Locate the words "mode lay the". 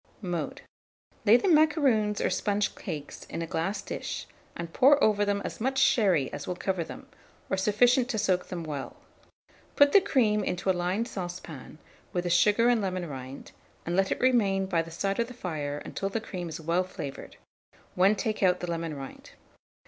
0.23-1.47